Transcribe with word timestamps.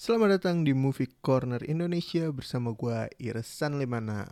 Selamat 0.00 0.40
datang 0.40 0.64
di 0.64 0.72
Movie 0.72 1.12
Corner 1.20 1.60
Indonesia 1.60 2.24
bersama 2.32 2.72
gue 2.72 3.12
Irsan 3.20 3.76
Limana. 3.76 4.24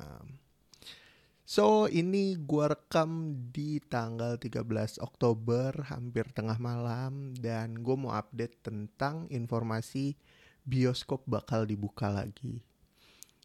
So, 1.45 1.93
ini 1.93 2.41
gue 2.41 2.73
rekam 2.73 3.37
di 3.53 3.77
tanggal 3.77 4.41
13 4.41 4.65
Oktober, 5.05 5.77
hampir 5.93 6.25
tengah 6.33 6.57
malam, 6.57 7.37
dan 7.37 7.85
gue 7.85 7.97
mau 8.01 8.17
update 8.17 8.65
tentang 8.65 9.29
informasi 9.29 10.17
bioskop 10.65 11.29
bakal 11.29 11.69
dibuka 11.69 12.09
lagi. 12.09 12.65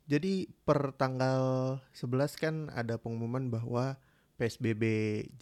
Jadi 0.08 0.48
per 0.64 0.96
tanggal 0.96 1.76
11 1.92 2.40
kan 2.40 2.56
ada 2.72 2.96
pengumuman 2.96 3.52
bahwa 3.52 4.00
PSBB 4.40 4.84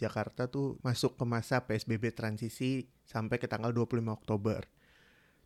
Jakarta 0.01 0.49
tuh 0.49 0.81
masuk 0.81 1.13
ke 1.13 1.29
masa 1.29 1.61
PSBB 1.61 2.09
transisi 2.17 2.89
sampai 3.05 3.37
ke 3.37 3.45
tanggal 3.45 3.69
25 3.69 4.01
Oktober. 4.09 4.80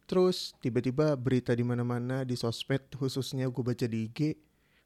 Terus 0.06 0.54
tiba-tiba 0.62 1.18
berita 1.18 1.58
di 1.58 1.66
mana-mana 1.66 2.22
di 2.22 2.38
sosmed 2.38 2.94
khususnya 2.94 3.50
gue 3.50 3.63
baca 3.66 3.90
di 3.90 4.05
IG 4.05 4.38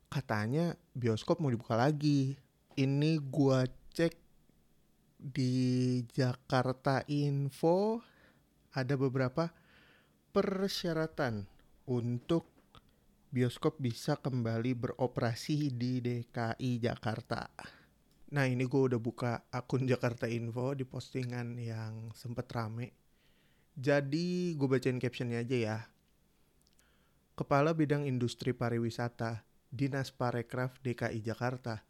katanya 0.07 0.71
bioskop 0.95 1.43
mau 1.43 1.51
dibuka 1.51 1.75
lagi. 1.75 2.39
Ini 2.79 3.19
gue 3.19 3.59
cek 3.91 4.13
di 5.19 5.99
Jakarta 6.07 7.03
Info 7.11 7.99
ada 8.71 8.95
beberapa 8.95 9.51
persyaratan 10.31 11.43
untuk 11.91 12.47
bioskop 13.27 13.75
bisa 13.77 14.15
kembali 14.15 14.71
beroperasi 14.73 15.75
di 15.75 15.99
DKI 15.99 16.71
Jakarta. 16.79 17.51
Nah 18.31 18.45
ini 18.47 18.63
gue 18.63 18.81
udah 18.93 19.01
buka 19.01 19.51
akun 19.51 19.83
Jakarta 19.83 20.31
Info 20.31 20.71
di 20.71 20.87
postingan 20.87 21.59
yang 21.59 22.15
sempet 22.15 22.47
rame. 22.55 23.08
Jadi 23.79 24.59
gue 24.59 24.67
bacain 24.67 24.99
captionnya 24.99 25.39
aja 25.39 25.55
ya. 25.55 25.77
Kepala 27.39 27.71
Bidang 27.71 28.03
Industri 28.03 28.51
Pariwisata, 28.51 29.47
Dinas 29.71 30.11
Parekraf 30.11 30.83
DKI 30.83 31.23
Jakarta, 31.23 31.87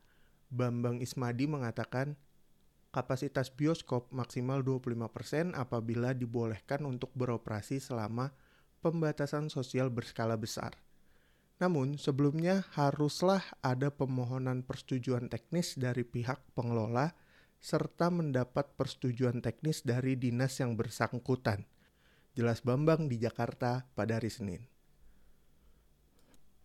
Bambang 0.54 1.02
Ismadi 1.02 1.50
mengatakan 1.50 2.14
kapasitas 2.94 3.50
bioskop 3.50 4.14
maksimal 4.14 4.62
25% 4.62 5.58
apabila 5.58 6.14
dibolehkan 6.14 6.86
untuk 6.86 7.09
beroperasi 7.18 7.81
selama 7.81 8.38
pembatasan 8.86 9.50
sosial 9.50 9.90
berskala 9.90 10.38
besar. 10.38 10.78
Namun, 11.58 11.98
sebelumnya 11.98 12.70
haruslah 12.78 13.42
ada 13.66 13.90
pemohonan 13.90 14.62
persetujuan 14.62 15.26
teknis 15.26 15.74
dari 15.74 16.06
pihak 16.06 16.38
pengelola 16.53 17.18
serta 17.58 18.14
mendapat 18.14 18.78
persetujuan 18.78 19.42
teknis 19.42 19.81
dari 19.81 20.14
dinas 20.14 20.53
yang 20.62 20.78
bersangkutan. 20.78 21.66
Jelas 22.40 22.64
Bambang 22.64 23.12
di 23.12 23.20
Jakarta 23.20 23.84
pada 24.00 24.16
hari 24.16 24.32
Senin. 24.32 24.64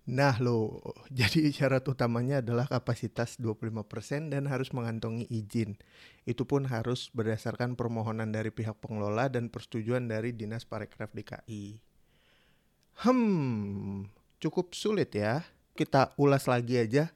Nah 0.06 0.38
lo, 0.38 0.78
jadi 1.10 1.50
syarat 1.50 1.82
utamanya 1.90 2.38
adalah 2.38 2.70
kapasitas 2.70 3.42
25% 3.42 4.30
dan 4.30 4.46
harus 4.46 4.70
mengantongi 4.70 5.26
izin. 5.26 5.74
Itu 6.22 6.46
pun 6.46 6.70
harus 6.70 7.10
berdasarkan 7.10 7.74
permohonan 7.74 8.30
dari 8.30 8.54
pihak 8.54 8.78
pengelola 8.78 9.26
dan 9.26 9.50
persetujuan 9.50 10.06
dari 10.06 10.30
Dinas 10.30 10.62
Parekraf 10.62 11.10
DKI. 11.10 11.82
Hmm, 13.02 14.06
cukup 14.38 14.78
sulit 14.78 15.10
ya. 15.10 15.42
Kita 15.74 16.14
ulas 16.22 16.46
lagi 16.46 16.78
aja. 16.78 17.10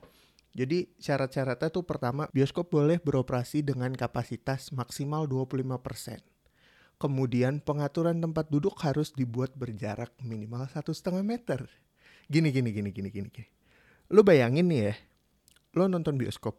Jadi 0.50 0.90
syarat-syaratnya 0.98 1.70
tuh 1.70 1.86
pertama, 1.86 2.26
bioskop 2.34 2.74
boleh 2.74 2.98
beroperasi 2.98 3.62
dengan 3.62 3.94
kapasitas 3.94 4.74
maksimal 4.74 5.30
25%. 5.30 6.37
Kemudian 6.98 7.62
pengaturan 7.62 8.18
tempat 8.18 8.50
duduk 8.50 8.74
harus 8.82 9.14
dibuat 9.14 9.54
berjarak 9.54 10.10
minimal 10.26 10.66
satu 10.66 10.90
setengah 10.90 11.22
meter. 11.22 11.70
Gini 12.26 12.50
gini 12.50 12.74
gini 12.74 12.90
gini 12.90 13.08
gini 13.14 13.28
gini. 13.30 13.48
Lo 14.10 14.26
bayangin 14.26 14.66
nih 14.66 14.80
ya 14.90 14.94
lo 15.78 15.86
nonton 15.86 16.18
bioskop. 16.18 16.58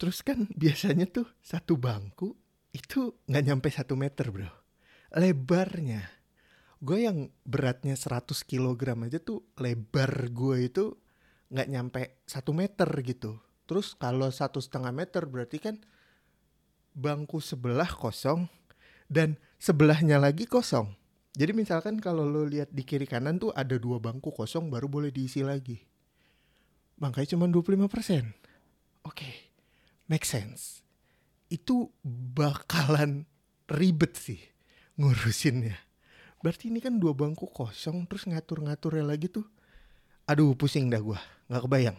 Terus 0.00 0.24
kan 0.24 0.48
biasanya 0.62 1.04
tuh 1.04 1.28
satu 1.44 1.76
bangku 1.76 2.32
itu 2.72 3.12
nggak 3.28 3.44
nyampe 3.44 3.68
satu 3.68 3.92
meter 3.92 4.32
bro. 4.32 4.48
Lebarnya. 5.12 6.00
Gue 6.82 7.06
yang 7.06 7.30
beratnya 7.46 7.94
100 7.94 8.32
kg 8.42 8.82
aja 9.06 9.22
tuh 9.22 9.46
lebar 9.60 10.32
gue 10.34 10.56
itu 10.66 10.98
nggak 11.52 11.68
nyampe 11.68 12.00
satu 12.24 12.56
meter 12.56 12.88
gitu. 13.04 13.38
Terus 13.68 13.94
kalau 13.94 14.32
satu 14.32 14.58
setengah 14.58 14.90
meter 14.90 15.22
berarti 15.28 15.62
kan 15.62 15.76
bangku 16.96 17.38
sebelah 17.38 17.86
kosong 17.86 18.50
dan 19.12 19.36
sebelahnya 19.60 20.16
lagi 20.16 20.48
kosong 20.48 20.96
jadi 21.32 21.56
misalkan 21.56 21.96
kalau 21.96 22.28
lo 22.28 22.44
lihat 22.44 22.68
di 22.76 22.84
kiri 22.84 23.08
kanan 23.08 23.40
tuh 23.40 23.56
ada 23.56 23.80
dua 23.80 23.96
bangku 23.96 24.36
kosong 24.36 24.68
baru 24.68 24.84
boleh 24.84 25.08
diisi 25.08 25.40
lagi. 25.40 25.80
Makanya 27.00 27.34
cuma 27.34 27.48
25%. 27.48 27.88
Oke, 27.88 28.28
okay. 29.08 29.34
make 30.12 30.28
sense. 30.28 30.84
Itu 31.48 31.88
bakalan 32.04 33.24
ribet 33.64 34.12
sih 34.20 34.40
ngurusinnya. 35.00 35.72
Berarti 36.44 36.68
ini 36.68 36.84
kan 36.84 37.00
dua 37.00 37.16
bangku 37.16 37.48
kosong 37.48 38.04
terus 38.04 38.28
ngatur-ngaturnya 38.28 39.04
lagi 39.08 39.32
tuh. 39.32 39.48
Aduh 40.28 40.52
pusing 40.52 40.92
dah 40.92 41.00
gua, 41.00 41.18
nggak 41.48 41.64
kebayang. 41.64 41.98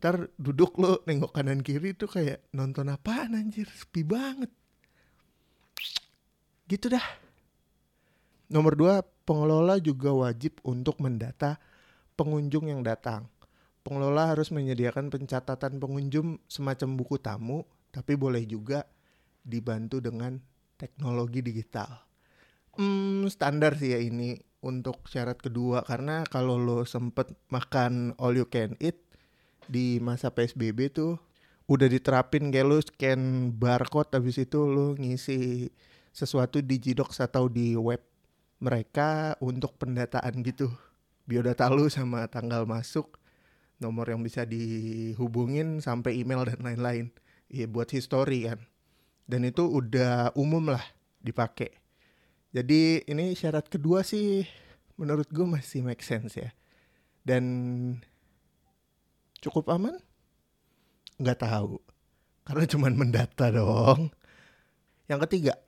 Ntar 0.00 0.30
duduk 0.38 0.78
lo 0.78 1.02
nengok 1.04 1.34
kanan 1.34 1.60
kiri 1.66 1.98
tuh 1.98 2.08
kayak 2.08 2.46
nonton 2.54 2.88
apaan 2.88 3.34
anjir, 3.36 3.66
sepi 3.68 4.06
banget. 4.06 4.48
Gitu 6.70 6.86
dah. 6.86 7.02
Nomor 8.46 8.78
dua, 8.78 9.02
pengelola 9.26 9.82
juga 9.82 10.14
wajib 10.14 10.62
untuk 10.62 11.02
mendata 11.02 11.58
pengunjung 12.14 12.70
yang 12.70 12.86
datang. 12.86 13.26
Pengelola 13.82 14.30
harus 14.30 14.54
menyediakan 14.54 15.10
pencatatan 15.10 15.82
pengunjung 15.82 16.38
semacam 16.46 16.94
buku 16.94 17.18
tamu, 17.18 17.66
tapi 17.90 18.14
boleh 18.14 18.46
juga 18.46 18.86
dibantu 19.42 19.98
dengan 19.98 20.38
teknologi 20.78 21.42
digital. 21.42 22.06
Hmm, 22.78 23.26
standar 23.26 23.74
sih 23.74 23.90
ya 23.90 23.98
ini 23.98 24.38
untuk 24.62 25.10
syarat 25.10 25.42
kedua 25.42 25.82
karena 25.82 26.22
kalau 26.22 26.54
lo 26.54 26.86
sempet 26.86 27.34
makan 27.50 28.14
all 28.22 28.38
you 28.38 28.46
can 28.46 28.78
eat 28.78 29.00
di 29.66 29.98
masa 29.98 30.30
PSBB 30.30 30.94
tuh 30.94 31.18
udah 31.66 31.88
diterapin 31.90 32.54
kayak 32.54 32.68
lo 32.68 32.78
scan 32.78 33.50
barcode 33.56 34.14
habis 34.14 34.38
itu 34.38 34.70
lo 34.70 34.94
ngisi 34.94 35.72
sesuatu 36.10 36.58
di 36.60 36.76
Jidox 36.78 37.22
atau 37.22 37.46
di 37.46 37.74
web 37.78 38.02
mereka 38.60 39.34
untuk 39.40 39.78
pendataan 39.80 40.44
gitu. 40.44 40.68
Biodata 41.24 41.70
lu 41.70 41.86
sama 41.86 42.26
tanggal 42.26 42.66
masuk 42.66 43.16
nomor 43.80 44.10
yang 44.10 44.20
bisa 44.20 44.44
dihubungin 44.44 45.80
sampai 45.80 46.20
email 46.20 46.44
dan 46.44 46.60
lain-lain. 46.60 47.06
Ya 47.50 47.66
buat 47.70 47.88
history 47.90 48.50
kan. 48.50 48.60
Dan 49.30 49.46
itu 49.46 49.62
udah 49.62 50.34
umum 50.34 50.74
lah 50.74 50.82
dipakai 51.22 51.80
jadi 52.50 53.06
ini 53.06 53.38
syarat 53.38 53.70
kedua 53.70 54.02
sih 54.02 54.42
menurut 54.98 55.30
gue 55.30 55.46
masih 55.46 55.86
make 55.86 56.02
sense 56.02 56.34
ya. 56.34 56.50
Dan 57.22 57.44
cukup 59.38 59.70
aman? 59.70 59.94
Nggak 61.22 61.46
tahu. 61.46 61.78
Karena 62.42 62.64
cuman 62.66 62.92
mendata 62.98 63.54
dong 63.54 64.10
yang 65.06 65.22
ketiga 65.26 65.58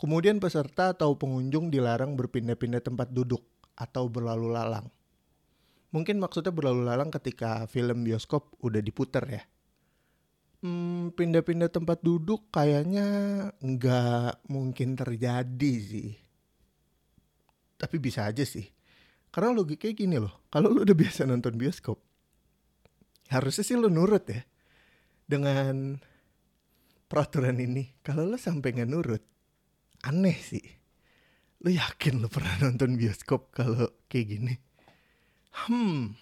Kemudian 0.00 0.40
peserta 0.40 0.96
atau 0.96 1.12
pengunjung 1.12 1.68
dilarang 1.68 2.16
berpindah-pindah 2.16 2.80
tempat 2.80 3.12
duduk 3.12 3.44
atau 3.76 4.08
berlalu 4.08 4.48
lalang. 4.48 4.88
Mungkin 5.92 6.16
maksudnya 6.16 6.56
berlalu 6.56 6.88
lalang 6.88 7.12
ketika 7.12 7.68
film 7.68 8.00
bioskop 8.08 8.56
udah 8.64 8.80
diputer 8.80 9.24
ya. 9.28 9.42
Hmm, 10.64 11.12
pindah-pindah 11.12 11.68
tempat 11.68 12.00
duduk 12.00 12.48
kayaknya 12.48 13.04
nggak 13.60 14.48
mungkin 14.48 14.96
terjadi 14.96 15.72
sih. 15.84 16.16
Tapi 17.76 17.96
bisa 18.00 18.24
aja 18.24 18.44
sih. 18.44 18.64
Karena 19.28 19.52
logikanya 19.52 19.94
gini 19.94 20.16
loh, 20.16 20.48
kalau 20.48 20.72
lu 20.72 20.82
udah 20.82 20.96
biasa 20.96 21.28
nonton 21.28 21.54
bioskop, 21.60 22.00
harusnya 23.30 23.64
sih 23.68 23.76
lu 23.76 23.92
nurut 23.92 24.24
ya. 24.26 24.42
Dengan 25.28 25.94
peraturan 27.06 27.56
ini, 27.62 28.00
kalau 28.02 28.26
lu 28.26 28.34
sampai 28.34 28.74
nggak 28.74 28.90
nurut, 28.90 29.22
aneh 30.04 30.38
sih. 30.38 30.64
Lu 31.60 31.68
yakin 31.68 32.24
lu 32.24 32.28
pernah 32.32 32.56
nonton 32.60 32.96
bioskop 32.96 33.52
kalau 33.52 33.92
kayak 34.08 34.26
gini? 34.36 34.54
Hmm. 35.68 36.16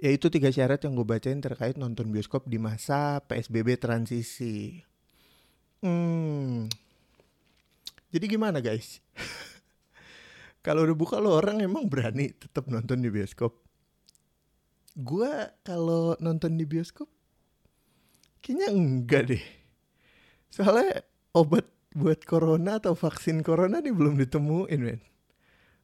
Ya 0.00 0.16
itu 0.16 0.32
tiga 0.32 0.48
syarat 0.48 0.80
yang 0.80 0.96
gue 0.96 1.04
bacain 1.04 1.44
terkait 1.44 1.76
nonton 1.76 2.08
bioskop 2.08 2.48
di 2.48 2.56
masa 2.56 3.20
PSBB 3.28 3.76
transisi. 3.76 4.80
Hmm. 5.84 6.72
Jadi 8.08 8.24
gimana 8.24 8.64
guys? 8.64 9.04
kalau 10.64 10.88
udah 10.88 10.96
buka 10.96 11.20
lo 11.20 11.36
orang 11.36 11.60
emang 11.60 11.84
berani 11.84 12.32
tetap 12.32 12.64
nonton 12.72 13.04
di 13.04 13.12
bioskop? 13.12 13.60
Gue 14.96 15.28
kalau 15.68 16.16
nonton 16.16 16.56
di 16.56 16.64
bioskop 16.64 17.12
kayaknya 18.40 18.68
enggak 18.72 19.22
deh. 19.36 19.44
Soalnya 20.48 21.04
obat 21.36 21.68
buat 21.94 22.22
corona 22.22 22.78
atau 22.78 22.94
vaksin 22.94 23.42
corona 23.42 23.82
nih 23.82 23.94
belum 23.94 24.14
ditemuin 24.18 24.80
men. 24.80 25.00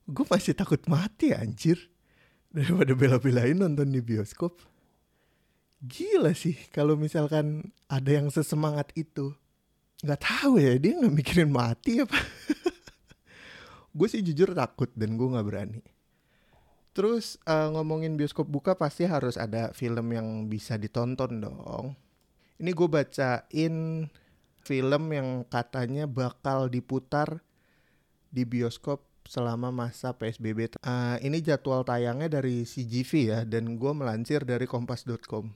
Gue 0.06 0.22
masih 0.30 0.54
takut 0.54 0.78
mati 0.86 1.34
anjir. 1.34 1.90
Daripada 2.54 2.96
bela-belain 2.96 3.58
nonton 3.58 3.90
di 3.90 4.00
bioskop. 4.00 4.62
Gila 5.82 6.32
sih 6.32 6.56
kalau 6.72 6.96
misalkan 6.96 7.74
ada 7.90 8.10
yang 8.16 8.32
sesemangat 8.32 8.94
itu. 8.96 9.34
Nggak 10.00 10.22
tahu 10.22 10.62
ya 10.62 10.78
dia 10.78 10.96
nggak 10.96 11.14
mikirin 11.14 11.50
mati 11.52 12.00
apa. 12.00 12.16
Gue 13.96 14.08
sih 14.08 14.24
jujur 14.24 14.52
takut 14.52 14.92
dan 14.92 15.16
gue 15.16 15.24
nggak 15.24 15.46
berani. 15.48 15.80
Terus 16.92 17.40
uh, 17.44 17.72
ngomongin 17.72 18.16
bioskop 18.16 18.48
buka 18.48 18.76
pasti 18.76 19.04
harus 19.04 19.36
ada 19.36 19.72
film 19.72 20.12
yang 20.12 20.48
bisa 20.48 20.80
ditonton 20.80 21.44
dong. 21.44 21.96
Ini 22.56 22.72
gue 22.72 22.88
bacain 22.88 24.04
film 24.66 25.14
yang 25.14 25.46
katanya 25.46 26.10
bakal 26.10 26.66
diputar 26.66 27.46
di 28.34 28.42
bioskop 28.42 29.06
selama 29.30 29.70
masa 29.70 30.14
PSBB. 30.18 30.74
Uh, 30.82 31.18
ini 31.22 31.38
jadwal 31.38 31.86
tayangnya 31.86 32.26
dari 32.42 32.66
CGV 32.66 33.10
ya 33.22 33.38
dan 33.46 33.78
gue 33.78 33.92
melansir 33.94 34.42
dari 34.42 34.66
kompas.com. 34.66 35.54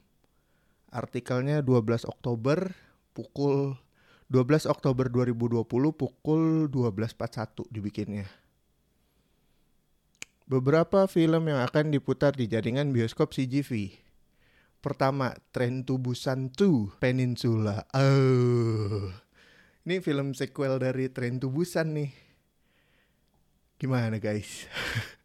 Artikelnya 0.91 1.63
12 1.63 2.07
Oktober 2.07 2.71
pukul 3.15 3.75
12 4.31 4.71
Oktober 4.71 5.11
2020 5.11 5.67
pukul 5.91 6.71
12.41 6.71 7.67
dibikinnya. 7.67 8.31
Beberapa 10.51 11.07
film 11.07 11.47
yang 11.47 11.63
akan 11.63 11.95
diputar 11.95 12.35
di 12.35 12.51
jaringan 12.51 12.91
bioskop 12.91 13.31
CGV. 13.31 13.95
Pertama, 14.81 15.37
Train 15.53 15.85
to 15.85 16.01
Busan 16.01 16.53
2 16.57 17.01
Peninsula. 17.01 17.85
Oh. 17.93 19.13
Ini 19.85 20.01
film 20.01 20.33
sequel 20.33 20.81
dari 20.81 21.13
Train 21.13 21.41
to 21.41 21.53
Busan 21.53 21.97
nih 21.97 22.31
Gimana 23.81 24.21
guys? 24.21 24.69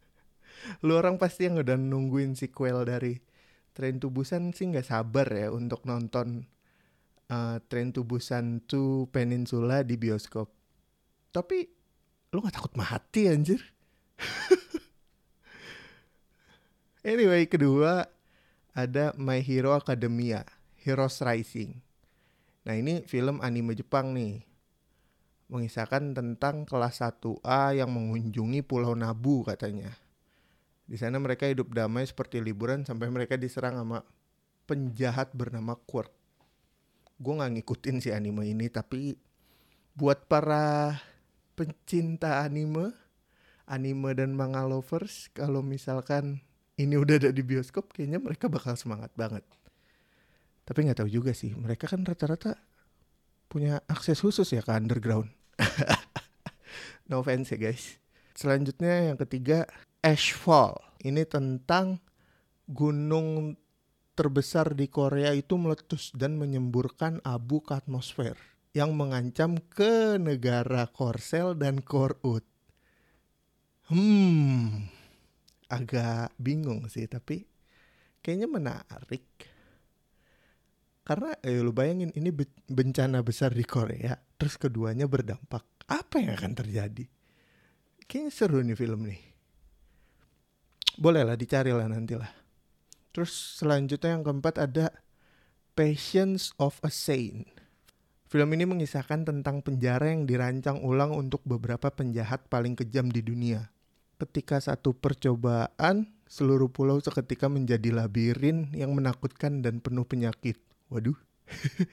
Lu 0.88 0.96
orang 0.96 1.20
pasti 1.20 1.44
yang 1.44 1.60
udah 1.60 1.76
nungguin 1.76 2.32
sequel 2.32 2.88
dari 2.88 3.20
Train 3.76 4.00
to 4.00 4.08
Busan 4.08 4.56
sih 4.56 4.72
nggak 4.72 4.88
sabar 4.88 5.28
ya 5.28 5.52
untuk 5.52 5.84
nonton 5.84 6.48
uh, 7.28 7.60
Train 7.68 7.92
to 7.92 8.08
Busan 8.08 8.64
2 8.64 9.12
Peninsula 9.12 9.84
di 9.84 10.00
bioskop. 10.00 10.48
Tapi 11.36 11.68
lu 12.32 12.40
gak 12.40 12.56
takut 12.56 12.72
mati 12.80 13.28
anjir? 13.28 13.60
anyway, 17.12 17.44
kedua 17.44 18.08
ada 18.76 19.16
My 19.16 19.40
Hero 19.40 19.72
Academia, 19.72 20.44
Heroes 20.84 21.24
Rising. 21.24 21.80
Nah 22.68 22.76
ini 22.76 23.00
film 23.08 23.40
anime 23.40 23.72
Jepang 23.72 24.12
nih 24.12 24.44
mengisahkan 25.48 26.12
tentang 26.12 26.68
kelas 26.68 27.00
1A 27.00 27.72
yang 27.72 27.88
mengunjungi 27.88 28.60
Pulau 28.60 28.92
Nabu 28.92 29.48
katanya. 29.48 29.96
Di 30.84 31.00
sana 31.00 31.16
mereka 31.16 31.48
hidup 31.48 31.72
damai 31.72 32.04
seperti 32.04 32.44
liburan 32.44 32.84
sampai 32.84 33.08
mereka 33.08 33.40
diserang 33.40 33.80
sama 33.80 34.04
penjahat 34.68 35.32
bernama 35.32 35.80
Quirk. 35.88 36.12
Gue 37.16 37.32
gak 37.32 37.56
ngikutin 37.56 38.04
si 38.04 38.12
anime 38.12 38.44
ini 38.44 38.68
tapi 38.68 39.16
buat 39.96 40.28
para 40.28 41.00
pencinta 41.56 42.44
anime, 42.44 42.92
anime 43.64 44.12
dan 44.12 44.36
manga 44.36 44.68
lovers, 44.68 45.32
kalau 45.32 45.64
misalkan 45.64 46.44
ini 46.76 46.94
udah 46.96 47.16
ada 47.16 47.30
di 47.32 47.40
bioskop, 47.40 47.92
kayaknya 47.96 48.20
mereka 48.20 48.52
bakal 48.52 48.76
semangat 48.76 49.12
banget. 49.16 49.44
Tapi 50.66 50.78
nggak 50.84 51.00
tahu 51.04 51.10
juga 51.10 51.32
sih, 51.32 51.56
mereka 51.56 51.88
kan 51.88 52.04
rata-rata 52.04 52.58
punya 53.48 53.80
akses 53.88 54.20
khusus 54.20 54.50
ya 54.52 54.60
ke 54.60 54.72
underground. 54.74 55.32
no 57.08 57.22
offense 57.22 57.54
ya 57.54 57.58
guys. 57.58 57.96
Selanjutnya 58.36 59.08
yang 59.08 59.16
ketiga 59.16 59.64
Ashfall. 60.04 60.76
Ini 61.00 61.24
tentang 61.24 62.02
gunung 62.66 63.56
terbesar 64.18 64.74
di 64.74 64.90
Korea 64.90 65.30
itu 65.36 65.54
meletus 65.60 66.10
dan 66.16 66.40
menyemburkan 66.40 67.22
abu 67.22 67.62
ke 67.62 67.78
atmosfer 67.78 68.34
yang 68.76 68.92
mengancam 68.92 69.56
ke 69.72 70.20
negara 70.20 70.88
Korsel 70.90 71.56
dan 71.56 71.80
Korut. 71.80 72.44
Hmm, 73.86 74.90
agak 75.66 76.30
bingung 76.38 76.86
sih 76.86 77.06
tapi 77.10 77.42
kayaknya 78.22 78.46
menarik 78.46 79.24
karena 81.06 81.38
eh, 81.38 81.62
lu 81.62 81.70
bayangin 81.70 82.10
ini 82.18 82.34
bencana 82.66 83.22
besar 83.22 83.54
di 83.54 83.62
Korea, 83.62 84.18
terus 84.34 84.58
keduanya 84.58 85.06
berdampak. 85.06 85.62
Apa 85.86 86.18
yang 86.18 86.34
akan 86.34 86.58
terjadi? 86.58 87.06
Kayaknya 88.10 88.30
seru 88.34 88.58
nih 88.58 88.74
film 88.74 89.06
nih. 89.06 89.22
Boleh 90.98 91.22
lah 91.22 91.38
dicari 91.38 91.70
lah 91.70 91.86
nanti 91.86 92.18
lah. 92.18 92.26
Terus 93.14 93.62
selanjutnya 93.62 94.18
yang 94.18 94.26
keempat 94.26 94.58
ada 94.58 94.90
Patience 95.78 96.50
of 96.58 96.82
a 96.82 96.90
Saint. 96.90 97.46
Film 98.26 98.50
ini 98.58 98.66
mengisahkan 98.66 99.30
tentang 99.30 99.62
penjara 99.62 100.10
yang 100.10 100.26
dirancang 100.26 100.82
ulang 100.82 101.14
untuk 101.14 101.38
beberapa 101.46 101.86
penjahat 101.94 102.50
paling 102.50 102.74
kejam 102.74 103.06
di 103.14 103.22
dunia. 103.22 103.70
Ketika 104.16 104.56
satu 104.64 104.96
percobaan, 104.96 106.08
seluruh 106.24 106.72
pulau 106.72 106.96
seketika 107.04 107.52
menjadi 107.52 107.92
labirin 107.92 108.72
yang 108.72 108.96
menakutkan 108.96 109.60
dan 109.60 109.84
penuh 109.84 110.08
penyakit. 110.08 110.56
Waduh. 110.88 111.16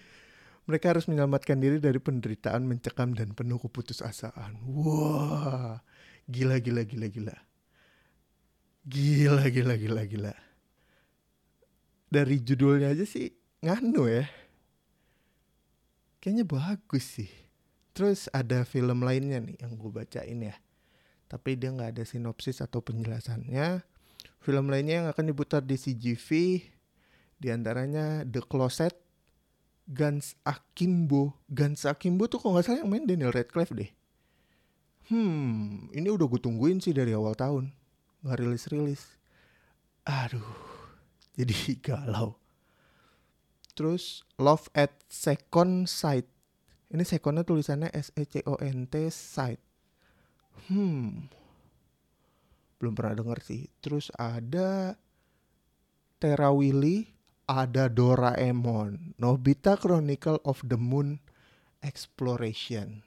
Mereka 0.67 0.95
harus 0.95 1.11
menyelamatkan 1.11 1.59
diri 1.59 1.83
dari 1.83 1.99
penderitaan 1.99 2.63
mencekam 2.63 3.11
dan 3.11 3.35
penuh 3.35 3.59
keputusasaan. 3.59 4.63
Wah, 4.63 5.83
gila 6.31 6.63
gila 6.63 6.87
gila 6.87 7.07
gila. 7.11 7.35
Gila 8.87 9.43
gila 9.51 9.75
gila 9.75 10.03
gila. 10.07 10.33
Dari 12.07 12.39
judulnya 12.39 12.95
aja 12.95 13.03
sih 13.03 13.35
nganu 13.59 14.07
ya. 14.07 14.23
Kayaknya 16.23 16.45
bagus 16.47 17.19
sih. 17.19 17.31
Terus 17.91 18.31
ada 18.31 18.63
film 18.63 19.03
lainnya 19.03 19.43
nih 19.43 19.59
yang 19.59 19.75
gue 19.75 19.91
bacain 19.91 20.39
ya. 20.39 20.55
Tapi 21.27 21.57
dia 21.57 21.73
nggak 21.73 21.97
ada 21.97 22.03
sinopsis 22.05 22.61
atau 22.61 22.79
penjelasannya. 22.79 23.81
Film 24.43 24.65
lainnya 24.67 25.03
yang 25.03 25.07
akan 25.09 25.31
diputar 25.31 25.63
di 25.63 25.79
CGV 25.79 26.29
di 27.39 27.47
antaranya 27.51 28.23
The 28.23 28.43
Closet, 28.43 28.95
Guns 29.87 30.39
Akimbo. 30.47 31.43
Guns 31.51 31.83
Akimbo 31.83 32.27
tuh 32.31 32.39
kok 32.39 32.51
nggak 32.51 32.63
salah 32.63 32.79
yang 32.83 32.91
main 32.91 33.03
Daniel 33.07 33.35
Radcliffe 33.35 33.75
deh. 33.75 33.91
Hmm, 35.11 35.91
ini 35.91 36.07
udah 36.07 36.27
gue 36.31 36.39
tungguin 36.39 36.79
sih 36.79 36.95
dari 36.95 37.11
awal 37.11 37.35
tahun. 37.35 37.75
Nggak 38.23 38.37
rilis-rilis. 38.39 39.03
Aduh, 40.07 40.48
jadi 41.36 41.55
galau. 41.86 42.39
Terus 43.74 44.24
Love 44.38 44.69
at 44.77 44.93
Second 45.09 45.89
Sight. 45.89 46.29
Ini 46.93 47.01
secondnya 47.01 47.41
tulisannya 47.41 47.89
S 47.89 48.13
E 48.13 48.24
C 48.24 48.45
O 48.45 48.53
N 48.62 48.86
T 48.86 49.09
Sight. 49.09 49.57
Hmm, 50.72 51.27
belum 52.79 52.93
pernah 52.95 53.15
denger 53.17 53.39
sih. 53.43 53.67
Terus 53.83 54.10
ada 54.15 54.95
Tera 56.17 56.50
Willy 56.55 57.13
ada 57.48 57.91
Doraemon, 57.91 59.19
Nobita 59.19 59.75
Chronicle 59.75 60.39
of 60.48 60.63
the 60.63 60.79
Moon 60.79 61.19
Exploration. 61.83 63.03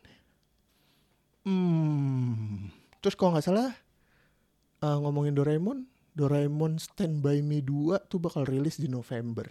Hmm, 1.47 2.69
terus 3.00 3.15
kalau 3.17 3.38
nggak 3.38 3.47
salah 3.47 3.73
uh, 4.85 4.99
ngomongin 5.00 5.33
Doraemon, 5.33 5.88
Doraemon 6.12 6.76
Stand 6.76 7.23
By 7.25 7.41
Me 7.41 7.62
2 7.65 8.11
tuh 8.11 8.21
bakal 8.21 8.45
rilis 8.45 8.76
di 8.76 8.91
November. 8.91 9.47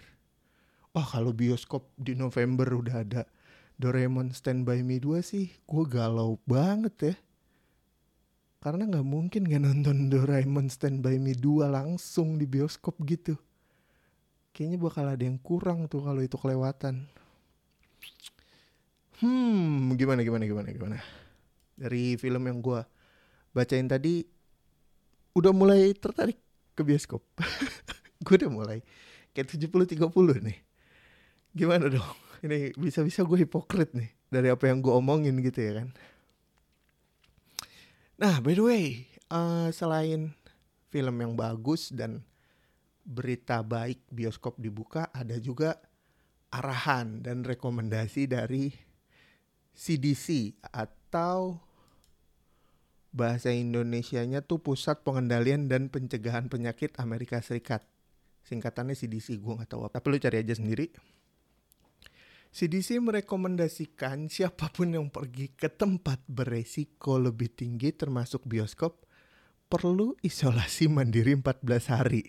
Wah 0.94 1.08
kalau 1.08 1.34
bioskop 1.34 1.90
di 1.98 2.14
November 2.14 2.68
udah 2.70 3.02
ada 3.02 3.22
Doraemon 3.80 4.32
Stand 4.36 4.68
By 4.68 4.86
Me 4.86 5.02
2 5.02 5.24
sih, 5.26 5.50
gue 5.66 5.86
galau 5.90 6.38
banget 6.46 6.96
ya. 7.02 7.16
Karena 8.66 8.90
nggak 8.90 9.06
mungkin 9.06 9.46
gak 9.46 9.62
nonton 9.62 10.10
Doraemon 10.10 10.74
Stand 10.74 11.06
By 11.06 11.22
Me 11.22 11.38
2 11.38 11.70
langsung 11.70 12.42
di 12.42 12.50
bioskop 12.50 12.98
gitu 13.06 13.38
kayaknya 14.56 14.80
bakal 14.80 15.06
ada 15.12 15.20
yang 15.20 15.36
kurang 15.36 15.92
tuh 15.92 16.00
kalau 16.00 16.24
itu 16.24 16.40
kelewatan. 16.40 17.04
Hmm, 19.20 19.92
gimana 20.00 20.24
gimana 20.24 20.48
gimana 20.48 20.68
gimana. 20.72 20.98
Dari 21.76 22.16
film 22.16 22.48
yang 22.48 22.64
gue 22.64 22.80
bacain 23.52 23.84
tadi 23.92 24.24
udah 25.36 25.52
mulai 25.52 25.92
tertarik 25.92 26.40
ke 26.72 26.88
bioskop. 26.88 27.20
gue 28.26 28.36
udah 28.40 28.52
mulai 28.52 28.80
kayak 29.36 29.52
70-30 29.60 30.00
nih. 30.40 30.58
Gimana 31.52 31.92
dong? 31.92 32.16
Ini 32.40 32.80
bisa-bisa 32.80 33.28
gue 33.28 33.44
hipokrit 33.44 33.92
nih 33.92 34.08
dari 34.32 34.48
apa 34.48 34.72
yang 34.72 34.80
gue 34.80 34.96
omongin 34.96 35.36
gitu 35.44 35.60
ya 35.60 35.84
kan. 35.84 35.92
Nah, 38.16 38.40
by 38.40 38.56
the 38.56 38.64
way, 38.64 38.86
uh, 39.28 39.68
selain 39.76 40.32
film 40.88 41.16
yang 41.20 41.36
bagus 41.36 41.92
dan 41.92 42.24
berita 43.04 43.60
baik 43.60 44.08
bioskop 44.08 44.56
dibuka, 44.56 45.12
ada 45.12 45.36
juga 45.36 45.76
arahan 46.48 47.20
dan 47.20 47.44
rekomendasi 47.44 48.32
dari 48.32 48.72
CDC 49.76 50.56
atau 50.64 51.60
bahasa 53.12 53.52
Indonesianya 53.52 54.40
tuh 54.48 54.64
Pusat 54.64 55.04
Pengendalian 55.04 55.68
dan 55.68 55.92
Pencegahan 55.92 56.48
Penyakit 56.48 56.96
Amerika 56.96 57.44
Serikat. 57.44 57.84
Singkatannya 58.48 58.96
CDC, 58.96 59.44
gue 59.44 59.54
nggak 59.60 59.76
tahu 59.76 59.92
apa. 59.92 60.00
Tapi 60.00 60.16
lu 60.16 60.18
cari 60.24 60.40
aja 60.40 60.56
sendiri. 60.56 60.88
CDC 62.56 63.04
merekomendasikan 63.04 64.32
siapa 64.32 64.72
pun 64.72 64.88
yang 64.96 65.12
pergi 65.12 65.52
ke 65.52 65.68
tempat 65.68 66.24
beresiko 66.24 67.20
lebih 67.20 67.52
tinggi 67.52 67.92
termasuk 67.92 68.48
bioskop 68.48 69.04
perlu 69.68 70.16
isolasi 70.24 70.88
mandiri 70.88 71.36
14 71.36 71.92
hari. 71.92 72.24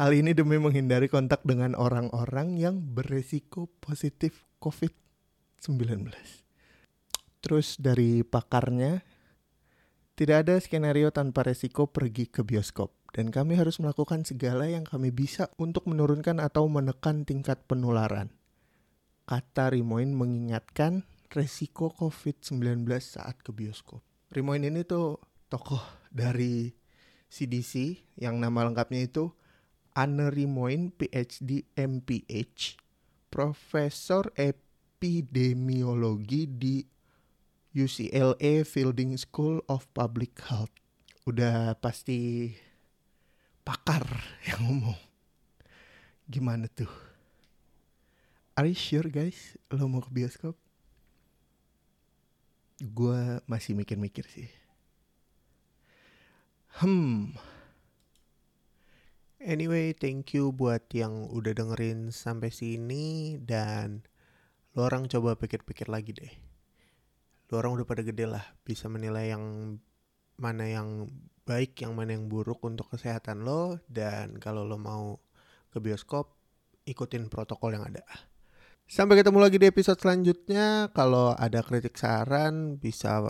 Hal 0.00 0.16
ini 0.16 0.32
demi 0.32 0.56
menghindari 0.56 1.12
kontak 1.12 1.44
dengan 1.44 1.76
orang-orang 1.76 2.56
yang 2.56 2.80
beresiko 2.80 3.68
positif 3.84 4.48
COVID-19. 4.56 6.08
Terus 7.44 7.76
dari 7.76 8.24
pakarnya, 8.24 9.04
tidak 10.16 10.48
ada 10.48 10.56
skenario 10.64 11.12
tanpa 11.12 11.44
resiko 11.44 11.92
pergi 11.92 12.24
ke 12.24 12.40
bioskop 12.40 12.96
dan 13.12 13.28
kami 13.28 13.60
harus 13.60 13.84
melakukan 13.84 14.24
segala 14.24 14.64
yang 14.64 14.88
kami 14.88 15.12
bisa 15.12 15.52
untuk 15.60 15.84
menurunkan 15.84 16.40
atau 16.40 16.64
menekan 16.72 17.28
tingkat 17.28 17.60
penularan 17.68 18.39
kata 19.30 19.70
Rimoin 19.70 20.10
mengingatkan 20.10 21.06
resiko 21.30 21.94
COVID-19 21.94 22.82
saat 22.98 23.38
ke 23.38 23.54
bioskop. 23.54 24.02
Rimoin 24.34 24.66
ini 24.66 24.82
tuh 24.82 25.22
tokoh 25.46 25.78
dari 26.10 26.74
CDC 27.30 28.02
yang 28.18 28.42
nama 28.42 28.66
lengkapnya 28.66 29.06
itu 29.06 29.30
Anne 29.94 30.34
Rimoin 30.34 30.90
PhD 30.90 31.62
MPH, 31.78 32.82
Profesor 33.30 34.34
Epidemiologi 34.34 36.50
di 36.50 36.82
UCLA 37.70 38.66
Fielding 38.66 39.14
School 39.14 39.62
of 39.70 39.86
Public 39.94 40.42
Health. 40.50 40.74
Udah 41.22 41.78
pasti 41.78 42.50
pakar 43.62 44.02
yang 44.50 44.66
ngomong. 44.66 44.98
Gimana 46.26 46.66
tuh? 46.66 47.09
Are 48.60 48.68
you 48.68 48.76
sure 48.76 49.08
guys 49.08 49.56
lo 49.72 49.88
mau 49.88 50.04
ke 50.04 50.12
bioskop? 50.12 50.52
Gue 52.76 53.40
masih 53.48 53.72
mikir-mikir 53.72 54.28
sih. 54.28 54.52
Hmm. 56.76 57.32
Anyway, 59.40 59.96
thank 59.96 60.36
you 60.36 60.52
buat 60.52 60.92
yang 60.92 61.32
udah 61.32 61.56
dengerin 61.56 62.12
sampai 62.12 62.52
sini 62.52 63.40
dan 63.40 64.04
lo 64.76 64.92
orang 64.92 65.08
coba 65.08 65.40
pikir-pikir 65.40 65.88
lagi 65.88 66.12
deh. 66.12 66.34
Lo 67.48 67.64
orang 67.64 67.80
udah 67.80 67.88
pada 67.88 68.04
gede 68.04 68.28
lah, 68.28 68.44
bisa 68.60 68.92
menilai 68.92 69.32
yang 69.32 69.80
mana 70.36 70.68
yang 70.68 71.08
baik, 71.48 71.80
yang 71.80 71.96
mana 71.96 72.12
yang 72.12 72.28
buruk 72.28 72.60
untuk 72.60 72.92
kesehatan 72.92 73.40
lo 73.40 73.80
dan 73.88 74.36
kalau 74.36 74.68
lo 74.68 74.76
mau 74.76 75.16
ke 75.72 75.80
bioskop 75.80 76.36
ikutin 76.84 77.32
protokol 77.32 77.72
yang 77.72 77.88
ada. 77.88 78.04
Sampai 78.90 79.22
ketemu 79.22 79.38
lagi 79.38 79.54
di 79.62 79.70
episode 79.70 80.02
selanjutnya. 80.02 80.90
Kalau 80.90 81.30
ada 81.38 81.62
kritik 81.62 81.94
saran 81.94 82.74
bisa 82.74 83.22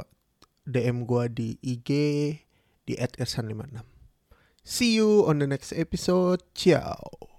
DM 0.65 1.05
gue 1.05 1.25
di 1.29 1.49
IG 1.61 1.89
di 2.89 2.97
@ersan56. 2.97 3.85
See 4.65 4.97
you 4.97 5.29
on 5.29 5.37
the 5.37 5.45
next 5.45 5.77
episode. 5.77 6.41
Ciao. 6.57 7.30